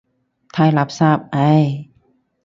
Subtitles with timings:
[0.51, 1.87] 太垃圾，唉。